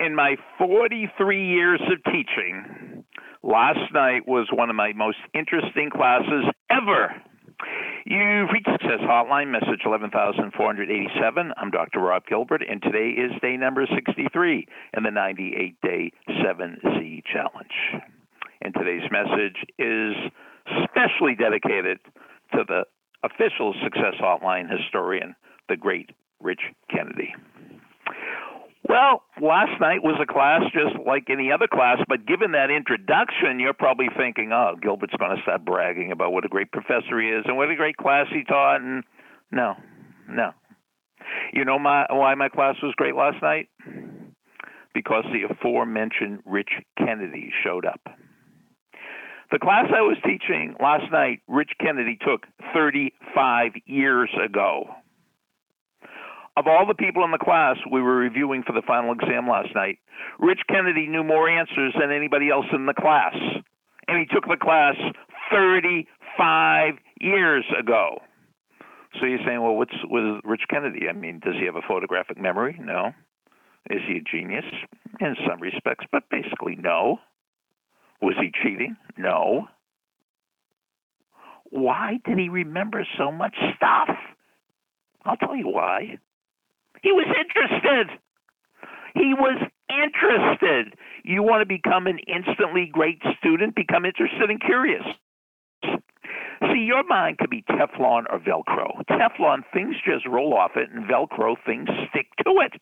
in 0.00 0.14
my 0.14 0.36
43 0.58 1.46
years 1.46 1.80
of 1.90 2.12
teaching, 2.12 3.04
last 3.42 3.92
night 3.92 4.26
was 4.26 4.48
one 4.52 4.70
of 4.70 4.76
my 4.76 4.92
most 4.92 5.18
interesting 5.34 5.90
classes 5.90 6.44
ever. 6.70 7.14
You've 8.06 8.50
reached 8.52 8.70
Success 8.70 9.00
Hotline, 9.02 9.50
message 9.50 9.82
11487. 9.84 11.52
I'm 11.56 11.70
Dr. 11.70 12.00
Rob 12.00 12.22
Gilbert, 12.28 12.62
and 12.68 12.80
today 12.80 13.10
is 13.10 13.32
day 13.42 13.56
number 13.56 13.86
63 13.92 14.66
in 14.96 15.02
the 15.02 15.10
98 15.10 15.80
day 15.82 16.12
7Z 16.28 17.22
challenge. 17.32 18.04
And 18.62 18.74
today's 18.74 19.10
message 19.10 19.56
is 19.78 20.14
specially 20.84 21.34
dedicated 21.34 21.98
to 22.54 22.64
the 22.66 22.84
official 23.24 23.74
Success 23.82 24.14
Hotline 24.22 24.70
historian, 24.70 25.34
the 25.68 25.76
great 25.76 26.10
Rich 26.40 26.62
Kennedy. 26.90 27.34
Well, 28.88 29.22
last 29.42 29.78
night 29.82 30.02
was 30.02 30.18
a 30.20 30.24
class 30.24 30.62
just 30.72 30.96
like 31.06 31.28
any 31.28 31.52
other 31.52 31.68
class, 31.68 31.98
but 32.08 32.26
given 32.26 32.52
that 32.52 32.70
introduction, 32.70 33.60
you're 33.60 33.74
probably 33.74 34.08
thinking, 34.16 34.50
oh, 34.50 34.76
Gilbert's 34.80 35.12
going 35.18 35.36
to 35.36 35.42
start 35.42 35.64
bragging 35.66 36.10
about 36.10 36.32
what 36.32 36.46
a 36.46 36.48
great 36.48 36.72
professor 36.72 37.20
he 37.20 37.28
is 37.28 37.44
and 37.46 37.58
what 37.58 37.70
a 37.70 37.76
great 37.76 37.98
class 37.98 38.26
he 38.32 38.44
taught. 38.44 38.80
And 38.80 39.04
no, 39.52 39.74
no. 40.26 40.52
You 41.52 41.66
know 41.66 41.78
my, 41.78 42.06
why 42.08 42.34
my 42.34 42.48
class 42.48 42.76
was 42.82 42.94
great 42.96 43.14
last 43.14 43.42
night? 43.42 43.68
Because 44.94 45.24
the 45.32 45.52
aforementioned 45.52 46.40
Rich 46.46 46.70
Kennedy 46.96 47.52
showed 47.62 47.84
up. 47.84 48.00
The 49.50 49.58
class 49.58 49.86
I 49.94 50.00
was 50.00 50.16
teaching 50.24 50.76
last 50.80 51.12
night, 51.12 51.40
Rich 51.46 51.72
Kennedy 51.78 52.18
took 52.20 52.46
35 52.74 53.72
years 53.84 54.30
ago. 54.42 54.84
Of 56.58 56.66
all 56.66 56.84
the 56.86 56.94
people 56.94 57.22
in 57.24 57.30
the 57.30 57.38
class 57.38 57.76
we 57.88 58.02
were 58.02 58.16
reviewing 58.16 58.64
for 58.64 58.72
the 58.72 58.82
final 58.82 59.12
exam 59.12 59.46
last 59.46 59.68
night, 59.76 59.98
Rich 60.40 60.62
Kennedy 60.68 61.06
knew 61.06 61.22
more 61.22 61.48
answers 61.48 61.94
than 61.94 62.10
anybody 62.10 62.50
else 62.50 62.66
in 62.72 62.84
the 62.84 62.94
class. 62.94 63.36
And 64.08 64.18
he 64.18 64.26
took 64.26 64.44
the 64.48 64.56
class 64.60 64.96
35 65.52 66.94
years 67.20 67.64
ago. 67.78 68.18
So 69.20 69.26
you're 69.26 69.38
saying, 69.46 69.62
well, 69.62 69.76
what's 69.76 69.94
with 70.02 70.40
Rich 70.42 70.62
Kennedy? 70.68 71.08
I 71.08 71.12
mean, 71.12 71.38
does 71.44 71.54
he 71.60 71.66
have 71.66 71.76
a 71.76 71.86
photographic 71.86 72.36
memory? 72.40 72.76
No. 72.80 73.12
Is 73.88 74.00
he 74.08 74.16
a 74.16 74.20
genius? 74.20 74.64
In 75.20 75.36
some 75.48 75.60
respects, 75.60 76.06
but 76.10 76.24
basically, 76.28 76.74
no. 76.74 77.18
Was 78.20 78.34
he 78.40 78.50
cheating? 78.64 78.96
No. 79.16 79.68
Why 81.70 82.18
did 82.24 82.36
he 82.36 82.48
remember 82.48 83.06
so 83.16 83.30
much 83.30 83.54
stuff? 83.76 84.08
I'll 85.24 85.36
tell 85.36 85.54
you 85.54 85.68
why. 85.68 86.18
He 87.02 87.12
was 87.12 87.26
interested. 87.26 88.18
He 89.14 89.34
was 89.34 89.58
interested. 89.88 90.94
You 91.24 91.42
want 91.42 91.62
to 91.62 91.66
become 91.66 92.06
an 92.06 92.18
instantly 92.26 92.88
great 92.90 93.20
student? 93.38 93.74
Become 93.74 94.04
interested 94.04 94.50
and 94.50 94.60
curious. 94.60 95.04
See, 95.84 96.84
your 96.84 97.04
mind 97.04 97.38
could 97.38 97.50
be 97.50 97.62
Teflon 97.62 98.24
or 98.30 98.40
Velcro. 98.40 99.02
Teflon, 99.10 99.62
things 99.72 99.94
just 100.04 100.26
roll 100.26 100.54
off 100.54 100.72
it, 100.76 100.90
and 100.90 101.04
Velcro, 101.04 101.56
things 101.64 101.88
stick 102.10 102.26
to 102.44 102.50
it. 102.60 102.80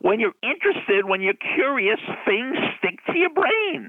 When 0.00 0.20
you're 0.20 0.36
interested, 0.42 1.06
when 1.06 1.22
you're 1.22 1.40
curious, 1.56 1.98
things 2.26 2.56
stick 2.78 2.98
to 3.06 3.18
your 3.18 3.30
brain. 3.30 3.88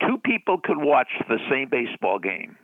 Two 0.00 0.18
people 0.24 0.58
could 0.62 0.78
watch 0.78 1.08
the 1.28 1.38
same 1.50 1.68
baseball 1.68 2.18
game 2.18 2.56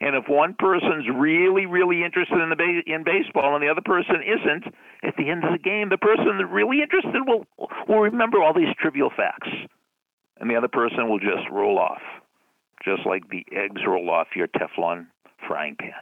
and 0.00 0.16
if 0.16 0.24
one 0.28 0.54
person's 0.58 1.06
really, 1.14 1.66
really 1.66 2.04
interested 2.04 2.40
in 2.40 2.50
the 2.50 2.56
ba- 2.56 2.82
in 2.86 3.04
baseball 3.04 3.54
and 3.54 3.62
the 3.62 3.68
other 3.68 3.84
person 3.84 4.16
isn't, 4.22 4.74
at 5.02 5.16
the 5.16 5.28
end 5.30 5.44
of 5.44 5.52
the 5.52 5.58
game, 5.58 5.88
the 5.88 5.98
person 5.98 6.38
that's 6.38 6.50
really 6.50 6.82
interested 6.82 7.22
will 7.26 7.46
will 7.88 8.00
remember 8.00 8.42
all 8.42 8.54
these 8.54 8.74
trivial 8.80 9.10
facts, 9.14 9.48
and 10.38 10.50
the 10.50 10.56
other 10.56 10.68
person 10.68 11.08
will 11.08 11.18
just 11.18 11.48
roll 11.50 11.78
off, 11.78 12.02
just 12.84 13.06
like 13.06 13.28
the 13.28 13.44
eggs 13.52 13.82
roll 13.86 14.10
off 14.10 14.28
your 14.34 14.48
Teflon 14.48 15.06
frying 15.46 15.76
pan. 15.76 15.92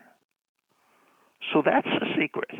So 1.53 1.63
that's 1.65 1.87
the 1.87 2.07
secret. 2.19 2.51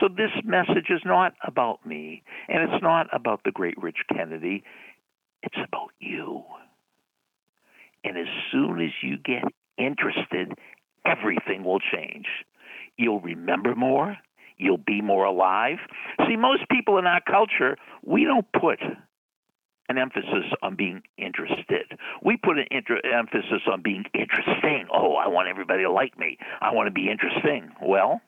So 0.00 0.08
this 0.08 0.30
message 0.44 0.90
is 0.90 1.00
not 1.04 1.34
about 1.42 1.84
me, 1.86 2.22
and 2.48 2.62
it's 2.62 2.82
not 2.82 3.06
about 3.12 3.42
the 3.44 3.50
great 3.50 3.80
Rich 3.82 4.04
Kennedy. 4.14 4.62
It's 5.42 5.56
about 5.56 5.90
you. 6.00 6.44
And 8.04 8.18
as 8.18 8.26
soon 8.52 8.80
as 8.80 8.90
you 9.02 9.16
get 9.16 9.44
interested, 9.78 10.52
everything 11.04 11.64
will 11.64 11.80
change. 11.80 12.26
You'll 12.96 13.20
remember 13.20 13.74
more. 13.74 14.16
You'll 14.58 14.78
be 14.78 15.02
more 15.02 15.24
alive. 15.24 15.78
See, 16.26 16.36
most 16.36 16.68
people 16.70 16.98
in 16.98 17.06
our 17.06 17.20
culture, 17.20 17.76
we 18.02 18.24
don't 18.24 18.46
put 18.58 18.80
an 19.88 19.98
emphasis 19.98 20.50
on 20.62 20.76
being 20.76 21.02
interested. 21.18 21.98
We 22.24 22.36
put 22.36 22.58
an 22.58 22.66
inter- 22.70 23.00
emphasis 23.04 23.62
on 23.70 23.82
being 23.82 24.04
interesting. 24.14 24.88
Oh, 24.92 25.14
I 25.14 25.28
want 25.28 25.48
everybody 25.48 25.82
to 25.82 25.92
like 25.92 26.18
me. 26.18 26.38
I 26.60 26.72
want 26.72 26.86
to 26.86 26.90
be 26.90 27.10
interesting. 27.10 27.70
Well, 27.80 28.20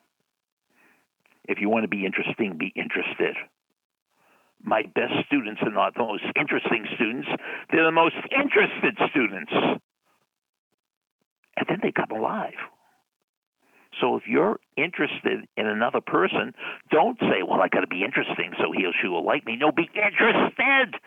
if 1.48 1.60
you 1.60 1.68
want 1.68 1.84
to 1.84 1.88
be 1.88 2.04
interesting, 2.04 2.58
be 2.58 2.72
interested. 2.76 3.36
My 4.62 4.82
best 4.82 5.14
students 5.26 5.62
are 5.62 5.70
not 5.70 5.94
the 5.94 6.02
most 6.02 6.24
interesting 6.38 6.84
students, 6.94 7.28
they're 7.70 7.84
the 7.84 7.92
most 7.92 8.16
interested 8.30 8.98
students 9.10 9.52
and 11.58 11.66
then 11.68 11.78
they 11.82 11.92
come 11.92 12.10
alive. 12.16 12.58
So 14.00 14.16
if 14.16 14.24
you're 14.28 14.60
interested 14.76 15.48
in 15.56 15.66
another 15.66 16.00
person, 16.00 16.54
don't 16.90 17.18
say, 17.18 17.42
"Well, 17.42 17.60
I 17.60 17.68
got 17.68 17.80
to 17.80 17.86
be 17.86 18.04
interesting 18.04 18.52
so 18.58 18.70
he 18.70 18.86
or 18.86 18.92
she 19.00 19.08
will 19.08 19.24
like 19.24 19.44
me." 19.44 19.56
No, 19.56 19.72
be 19.72 19.90
interested. 19.94 21.00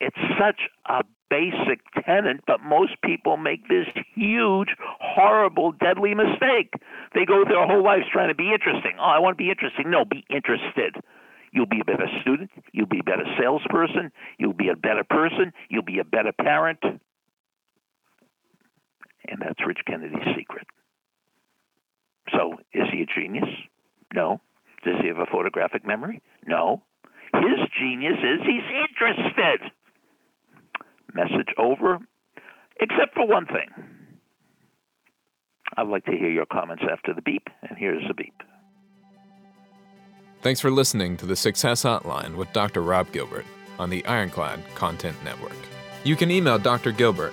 It's 0.00 0.18
such 0.38 0.68
a 0.86 1.02
basic 1.30 1.80
tenet, 2.04 2.40
but 2.46 2.60
most 2.60 3.00
people 3.02 3.36
make 3.36 3.68
this 3.68 3.86
huge, 4.14 4.76
horrible, 5.00 5.72
deadly 5.72 6.14
mistake. 6.14 6.74
They 7.14 7.24
go 7.24 7.44
their 7.44 7.66
whole 7.66 7.82
lives 7.82 8.04
trying 8.12 8.28
to 8.28 8.34
be 8.34 8.52
interesting. 8.52 8.96
Oh, 8.98 9.04
I 9.04 9.18
want 9.18 9.38
to 9.38 9.42
be 9.42 9.50
interesting. 9.50 9.90
No, 9.90 10.04
be 10.04 10.24
interested. 10.28 10.96
You'll 11.52 11.66
be 11.66 11.80
a 11.80 11.84
better 11.84 12.08
student. 12.20 12.50
You'll 12.72 12.86
be 12.86 12.98
a 12.98 13.04
better 13.04 13.24
salesperson. 13.38 14.10
You'll 14.38 14.52
be 14.52 14.68
a 14.68 14.76
better 14.76 15.04
person. 15.04 15.52
You'll 15.70 15.84
be 15.84 16.00
a 16.00 16.04
better 16.04 16.32
parent. 16.32 16.80
And 19.28 19.40
that's 19.40 19.66
Rich 19.66 19.80
Kennedy's 19.86 20.36
secret. 20.36 20.66
So, 22.32 22.54
is 22.72 22.84
he 22.92 23.02
a 23.02 23.06
genius? 23.06 23.48
No. 24.14 24.40
Does 24.84 24.96
he 25.00 25.08
have 25.08 25.18
a 25.18 25.26
photographic 25.26 25.86
memory? 25.86 26.22
No. 26.46 26.82
His 27.34 27.68
genius 27.78 28.18
is 28.18 28.40
he's 28.46 28.62
interested. 28.90 29.70
Message 31.14 31.54
over, 31.58 31.98
except 32.80 33.14
for 33.14 33.26
one 33.26 33.46
thing. 33.46 33.70
I'd 35.76 35.88
like 35.88 36.04
to 36.04 36.12
hear 36.12 36.30
your 36.30 36.46
comments 36.46 36.84
after 36.90 37.14
the 37.14 37.22
beep, 37.22 37.48
and 37.68 37.76
here's 37.78 38.06
the 38.06 38.14
beep. 38.14 38.34
Thanks 40.42 40.60
for 40.60 40.70
listening 40.70 41.16
to 41.18 41.26
the 41.26 41.36
Success 41.36 41.82
Hotline 41.84 42.36
with 42.36 42.52
Dr. 42.52 42.82
Rob 42.82 43.10
Gilbert 43.12 43.46
on 43.78 43.90
the 43.90 44.04
Ironclad 44.04 44.60
Content 44.74 45.16
Network. 45.24 45.56
You 46.04 46.16
can 46.16 46.30
email 46.30 46.58
Dr. 46.58 46.92
Gilbert 46.92 47.32